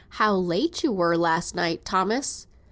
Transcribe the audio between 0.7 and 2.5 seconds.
you were last night, Thomas!"